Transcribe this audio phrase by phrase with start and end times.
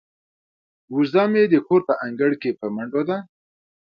[0.95, 3.17] وزه مې د کور په انګړ کې په منډو ده.